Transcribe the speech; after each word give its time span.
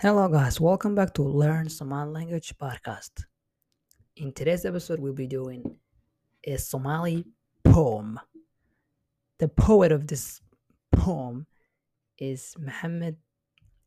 Hello, 0.00 0.28
guys. 0.28 0.60
Welcome 0.60 0.94
back 0.94 1.12
to 1.14 1.22
Learn 1.22 1.68
Somali 1.68 2.12
Language 2.12 2.56
podcast. 2.56 3.24
In 4.14 4.32
today's 4.32 4.64
episode, 4.64 5.00
we'll 5.00 5.12
be 5.12 5.26
doing 5.26 5.76
a 6.44 6.56
Somali 6.56 7.26
poem. 7.64 8.20
The 9.40 9.48
poet 9.48 9.90
of 9.90 10.06
this 10.06 10.40
poem 10.92 11.48
is 12.16 12.54
Muhammad 12.60 13.16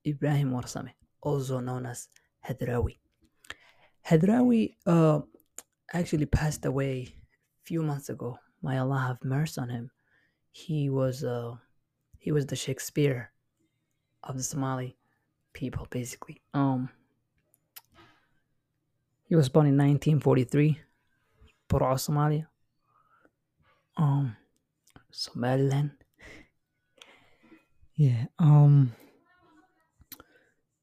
Ibrahim 0.05 0.52
Warsame, 0.52 0.92
also 1.22 1.62
known 1.62 1.86
as 1.86 2.10
Hadrawi. 2.46 2.98
Hadrawi 4.06 4.76
uh, 4.86 5.22
actually 5.94 6.26
passed 6.26 6.66
away 6.66 7.08
a 7.08 7.64
few 7.64 7.84
months 7.84 8.10
ago. 8.10 8.38
May 8.62 8.80
Allah 8.80 9.00
have 9.08 9.24
mercy 9.24 9.62
on 9.62 9.70
him. 9.70 9.90
He 10.52 10.90
was 10.90 11.24
uh, 11.24 11.54
he 12.20 12.34
was 12.34 12.48
the 12.48 12.58
Shakespeare 12.58 13.32
of 14.24 14.36
the 14.36 14.44
Somali 14.44 14.98
people, 15.54 15.88
basically. 15.90 16.41
Um, 16.54 16.90
he 19.28 19.36
was 19.36 19.50
born 19.50 19.68
in 19.68 19.77
1943, 19.77 20.80
Burqa, 21.70 21.96
Somalia. 22.00 22.48
Um, 23.98 24.36
Somaliland. 25.12 25.91
Yeah. 27.96 28.26
Um. 28.40 28.94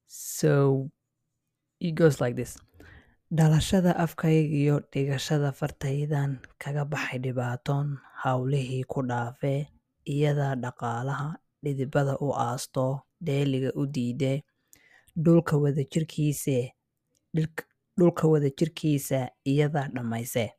So 0.07 0.91
it 1.81 1.95
goes 1.95 2.21
like 2.21 2.37
this. 2.37 2.57
dhalashada 3.29 3.93
afkayga 3.93 4.49
iyo 4.57 4.77
dhigashada 4.93 5.53
fartaydan 5.53 6.41
kaga 6.57 6.85
baxay 6.89 7.19
dhibaatoon 7.21 8.01
hawlihii 8.25 8.89
ku 8.89 9.03
dhaafee 9.05 9.69
iyadaa 10.09 10.55
dhaqaalaha 10.57 11.27
dhidibada 11.61 12.15
u 12.25 12.33
aastoo 12.33 13.05
dheeliga 13.21 13.71
u 13.77 13.85
diidee 13.85 14.41
dhulka 15.19 15.57
wadajirkiisa 18.29 19.31
iyadaa 19.45 19.89
dhammaysee 19.89 20.51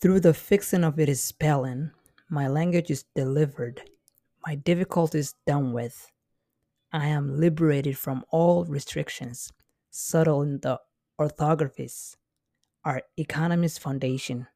Through 0.00 0.20
the 0.20 0.32
fixing 0.34 0.84
of 0.84 0.98
its 0.98 1.20
spelling, 1.20 1.90
my 2.28 2.48
language 2.48 2.90
is 2.90 3.04
delivered, 3.14 3.80
my 4.46 4.54
difficulties 4.56 5.34
done 5.46 5.72
with. 5.72 6.12
I 6.92 7.08
am 7.08 7.40
liberated 7.40 7.96
from 7.98 8.24
all 8.30 8.64
restrictions, 8.64 9.52
subtle 9.90 10.42
in 10.42 10.60
the 10.60 10.78
orthographies, 11.18 12.16
our 12.84 13.02
economy's 13.16 13.78
foundation. 13.78 14.46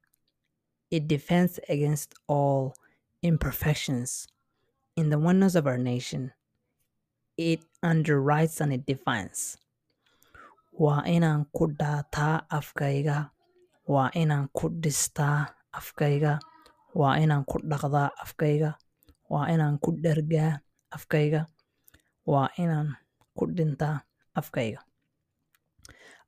It 0.91 1.09
defends 1.09 1.59
against 1.69 2.15
all 2.27 2.75
imperfections 3.23 4.29
in 4.97 5.11
the 5.11 5.19
oneness 5.19 5.55
of 5.55 5.67
our 5.67 5.79
nation. 5.79 6.33
It 7.41 7.65
underwrites 7.83 8.61
and 8.61 8.69
it 8.77 8.85
defines. 8.85 9.57
Waa 10.77 11.01
inaan 11.09 11.49
ku 11.57 11.65
dhaataa 11.73 12.45
afkayga, 12.59 13.31
waa 13.89 14.11
inaan 14.13 14.49
ku 14.53 14.69
dhistaa 14.69 15.49
afkayga, 15.73 16.37
waa 16.93 17.17
inaan 17.17 17.45
ku 17.49 17.57
dhaqdaa 17.65 18.11
afkayga, 18.25 18.71
waa 19.33 19.49
inaan 19.55 19.81
ku 19.81 19.91
dhergaa 20.05 20.61
afkayga, 20.93 21.47
waa 22.29 22.49
inaan 22.61 22.89
ku 23.37 23.45
dhintaa 23.49 24.05
afkayga. 24.37 24.81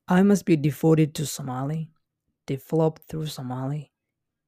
I 0.09 0.23
must 0.25 0.45
be 0.49 0.57
devoted 0.57 1.13
to 1.15 1.25
Somali, 1.29 1.93
develop 2.49 2.99
through 3.07 3.27
Somali, 3.29 3.91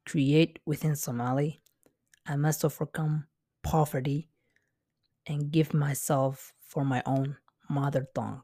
create 0.09 0.58
within 0.66 0.95
Somali. 0.97 1.61
I 2.25 2.36
must 2.41 2.66
overcome 2.66 3.30
poverty 3.61 4.30
and 5.30 5.52
give 5.53 5.73
myself 5.77 6.53
for 6.75 6.83
my 6.91 6.99
own 7.15 7.27
mother 7.75 8.03
tongue. 8.15 8.41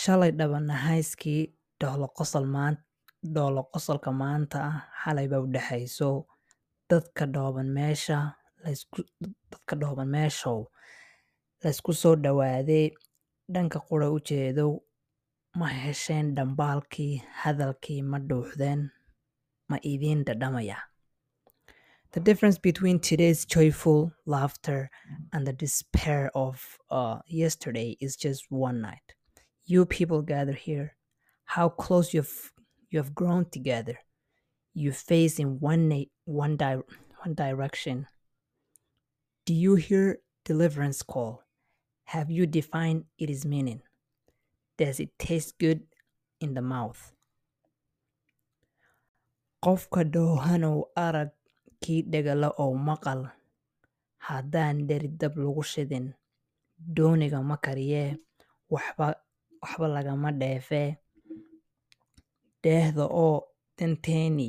Shalay 0.00 0.30
dhabanahayskii 0.38 1.42
dhoola 1.82 3.62
qosolka 3.72 4.10
maanta 4.20 4.58
ah 4.70 4.76
xalay 5.02 5.26
baa 5.32 5.40
u 5.44 5.48
dhexayso 5.54 6.10
dadka 6.90 7.24
dhooban 7.34 7.68
meesha 7.76 8.18
laysku 8.64 9.00
dadka 9.50 9.74
dhooban 9.82 10.08
meeshow 10.14 10.58
laysku 11.64 11.92
soo 12.02 12.14
dhawaaday 12.24 12.86
dhanka 13.54 13.78
qura 13.88 14.06
u 14.16 14.18
jeedow 14.28 14.72
ma 15.58 15.66
hesheen 15.82 16.26
dhambaalkii 16.36 17.14
hadalkii 17.42 18.00
ma 18.10 18.18
dhuuxdeen 18.28 18.80
ma 19.70 19.76
idiin 19.92 20.20
dhadhamaya 20.26 20.78
The 22.12 22.20
difference 22.20 22.58
between 22.58 23.00
today's 23.00 23.46
joyful 23.46 24.12
laughter 24.26 24.90
and 25.32 25.46
the 25.46 25.54
despair 25.54 26.30
of 26.34 26.78
uh, 26.90 27.20
yesterday 27.26 27.96
is 28.00 28.16
just 28.16 28.50
one 28.50 28.82
night. 28.82 29.14
You 29.64 29.86
people 29.86 30.20
gather 30.20 30.52
here, 30.52 30.94
how 31.46 31.70
close 31.70 32.12
you've 32.12 32.52
you 32.90 32.98
have 32.98 33.14
grown 33.14 33.48
together. 33.48 33.98
You 34.74 34.92
face 34.92 35.38
in 35.38 35.58
one 35.58 35.88
na- 35.88 36.12
one 36.26 36.58
di- 36.58 36.84
one 37.24 37.34
direction. 37.34 38.06
Do 39.46 39.54
you 39.54 39.76
hear 39.76 40.18
deliverance 40.44 41.02
call? 41.02 41.42
Have 42.04 42.30
you 42.30 42.46
defined 42.46 43.04
its 43.16 43.46
meaning? 43.46 43.80
Does 44.76 45.00
it 45.00 45.18
taste 45.18 45.58
good 45.58 45.80
in 46.40 46.52
the 46.52 46.60
mouth? 46.60 47.14
Qofka 49.64 50.04
dhoohanow 50.10 50.84
arag 50.94 51.30
kii 51.82 52.00
dhegala 52.12 52.48
oo 52.62 52.74
maqal. 52.88 53.20
Haddaan 54.26 54.76
dheri 54.88 55.08
dab 55.20 55.34
lagu 55.42 55.62
shidin 55.72 56.06
dooniga 56.96 57.38
ma 57.48 57.56
kariyee 57.64 58.08
waxba 58.70 59.86
lagama 59.94 60.30
dheefee 60.40 60.90
dheehda 62.62 63.04
oo 63.24 63.36
danteeni 63.78 64.48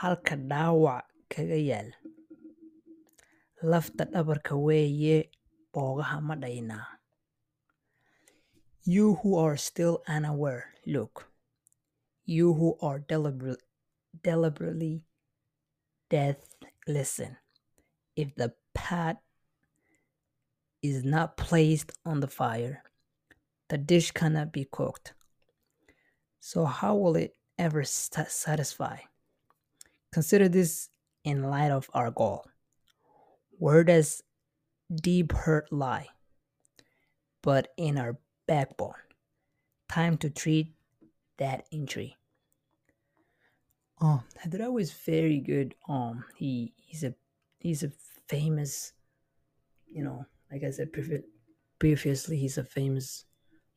halka 0.00 0.34
dhaawac 0.50 1.04
kaga 1.32 1.58
yaal. 1.70 1.88
Lafta 3.70 4.02
dhabarka 4.12 4.54
weeye 4.66 5.16
boogaha 5.72 6.16
ma 6.26 6.34
dhaynaa 6.42 6.86
You 8.94 9.06
who 9.20 9.36
are 9.36 9.56
still 9.58 10.00
unaware, 10.08 10.64
look. 10.86 11.28
You 12.24 12.54
who 12.58 12.68
are 12.80 12.98
deliberate, 12.98 13.60
deliberately 14.24 15.04
deaf, 16.10 16.36
listen. 16.86 17.36
If 18.16 18.34
the 18.34 18.52
pot 18.74 19.18
is 20.82 21.04
not 21.04 21.36
placed 21.36 21.92
on 22.04 22.20
the 22.20 22.28
fire, 22.28 22.82
the 23.68 23.78
dish 23.78 24.10
cannot 24.10 24.52
be 24.52 24.66
cooked. 24.70 25.14
So, 26.40 26.64
how 26.64 26.96
will 26.96 27.16
it 27.16 27.34
ever 27.58 27.84
sta 27.84 28.24
satisfy? 28.28 28.98
Consider 30.12 30.48
this 30.48 30.90
in 31.24 31.44
light 31.44 31.70
of 31.70 31.88
our 31.94 32.10
goal. 32.10 32.44
Where 33.58 33.84
does 33.84 34.22
deep 34.92 35.32
hurt 35.32 35.72
lie? 35.72 36.08
But 37.42 37.68
in 37.76 37.96
our 37.96 38.18
backbone. 38.48 38.94
Time 39.88 40.16
to 40.18 40.30
treat 40.30 40.74
that 41.38 41.66
injury. 41.70 42.16
Um, 44.00 44.22
Hadrawi 44.42 44.80
is 44.80 44.92
very 44.92 45.38
good. 45.40 45.74
Um, 45.88 46.24
he 46.36 46.72
he's 46.76 47.04
a 47.04 47.14
he's 47.58 47.82
a 47.82 47.90
famous, 48.28 48.92
you 49.86 50.02
know, 50.02 50.24
like 50.50 50.64
I 50.64 50.70
said 50.70 50.92
previ- 50.92 51.24
previously, 51.78 52.36
he's 52.38 52.56
a 52.58 52.64
famous 52.64 53.24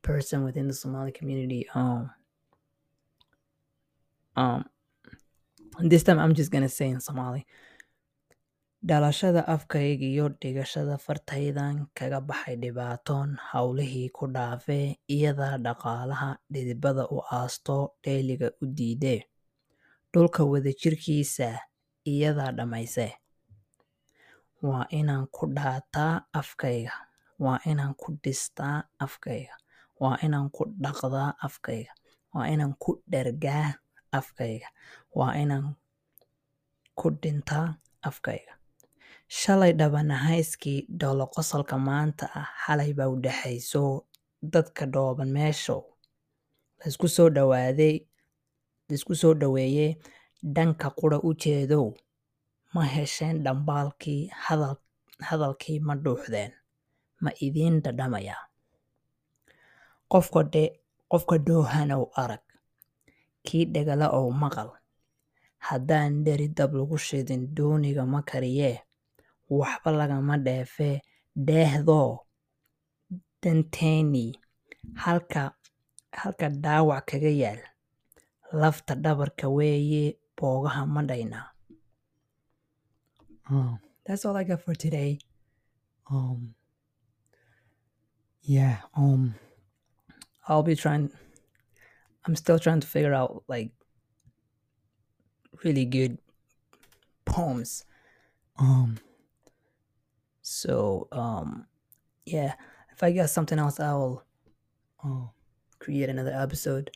person 0.02 0.44
within 0.44 0.68
the 0.68 0.74
Somali 0.74 1.12
community. 1.12 1.68
Um, 1.76 2.10
um, 4.36 4.66
this 5.82 6.04
time 6.04 6.20
I'm 6.20 6.34
just 6.34 6.52
gonna 6.52 6.70
say 6.70 6.88
in 6.90 7.00
Somali. 7.02 7.46
dhalashada 8.84 9.48
afkayga 9.48 10.04
iyo 10.06 10.30
dhigashada 10.44 10.98
fartaydan 11.00 11.88
kaga 11.96 12.20
baxay 12.22 12.56
dhibaatoon 12.64 13.30
howlihii 13.52 14.10
ku 14.12 14.28
dhaafee 14.28 15.00
iyadaa 15.16 15.56
dhaqaalaha 15.68 16.28
dhidibada 16.52 17.08
u 17.16 17.22
aastoo 17.38 17.96
dheeliga 18.04 18.50
u 18.62 18.68
diidee 18.80 19.22
dhulka 20.14 20.44
wadajirkiisa 20.52 21.60
iyadaa 22.12 22.52
dhammaysee 22.58 23.14
waa 24.64 24.86
inaan 24.90 25.28
ku 25.36 25.46
dhaataa 25.56 26.22
afkayga. 26.34 26.94
Waa 27.40 27.60
inaan 27.72 27.96
ku 28.02 28.08
dhistaa 28.24 28.84
afkayga. 29.06 29.56
Waa 30.00 30.18
inaan 30.26 30.50
ku 30.56 30.64
dhaqdaa 30.84 31.34
afkayga. 31.48 31.92
Waa 32.34 32.48
inaan 32.54 32.74
ku 32.80 32.92
dhergaa 33.12 33.74
afkayga. 34.12 34.68
Waa 35.16 35.34
inaan 35.44 35.76
ku 36.96 37.10
dhintaa 37.22 37.76
afkayga. 38.02 38.54
Shalay 39.28 39.74
dhabanahayskii 39.74 40.80
dhoola 41.00 41.26
qosolka 41.36 41.76
maanta 41.78 42.26
ah. 42.36 42.48
Xalay 42.66 42.94
baa 42.94 43.10
u 43.12 43.16
dhexayso 43.24 44.06
dadka 44.42 44.86
dhooban 44.86 45.30
meeshow. 45.36 45.82
Laysku 46.80 47.08
soo 47.16 47.30
dhawaaday 47.30 47.96
laysku 48.90 49.14
soo 49.22 49.34
dhaweeyey 49.42 49.92
dhanka 50.56 50.88
qura 51.00 51.18
u 51.28 51.34
jeedow 51.42 51.88
ma 52.74 52.84
hesheen 52.94 53.44
dhambaalkii 53.46 54.22
hadal 54.46 54.76
hadalkii 55.28 55.80
ma 55.88 55.94
dhuuxdeen 56.04 56.52
ma 57.24 57.30
idiin 57.46 57.76
dhadhamayaa 57.86 58.42
qofka 61.12 61.38
dhoohanow 61.48 62.04
arag 62.24 62.44
kii 63.46 63.66
dhegala 63.74 64.08
ow 64.18 64.28
maqal 64.42 64.70
haddaan 65.68 66.24
dheri 66.26 66.48
dab 66.58 66.72
lagu 66.80 66.98
shidin 66.98 67.42
dooniga 67.56 68.04
ma 68.14 68.20
kariyee 68.30 68.76
waxba 69.60 69.90
lagama 70.00 70.36
dheefee 70.46 70.96
dheehdoo 71.48 72.12
danteennii 73.44 74.32
halka 75.04 75.44
halka 76.22 76.48
dhaawac 76.64 77.06
kaga 77.10 77.32
yaal 77.42 77.62
lafta 78.62 78.94
dhabarka 79.04 79.48
weeye 79.58 80.04
boogaha 80.38 80.82
ma 80.94 81.02
dhaynaa 81.10 81.46
Um, 83.50 83.80
That's 84.06 84.24
all 84.26 84.38
I 84.38 84.44
got 84.46 84.62
for 84.62 84.74
today. 84.76 85.20
um, 86.10 86.56
yeah, 88.42 88.78
um, 88.96 89.36
I'll 90.48 90.64
be 90.64 90.76
trying. 90.76 91.12
I'm 92.26 92.36
still 92.36 92.58
trying 92.60 92.80
to 92.80 92.88
figure 92.88 93.14
out 93.14 93.44
like 93.48 93.72
really 95.64 95.84
good 95.86 96.20
poems. 97.26 97.84
um, 98.58 98.98
So 100.42 101.08
um, 101.12 101.68
yeah, 102.26 102.54
if 102.94 103.04
I 103.04 103.12
get 103.12 103.28
something 103.30 103.60
else, 103.60 103.80
I 103.80 103.94
will 103.94 104.24
oh, 105.04 105.32
create 105.80 106.10
another 106.10 106.34
episode. 106.34 106.92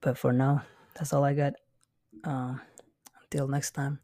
But 0.00 0.16
for 0.18 0.32
now, 0.32 0.62
that's 0.94 1.12
all 1.12 1.24
I 1.24 1.34
got. 1.34 1.54
Um, 2.24 2.60
until 3.22 3.48
next 3.48 3.72
time, 3.72 4.00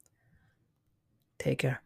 take 1.38 1.58
care. 1.58 1.82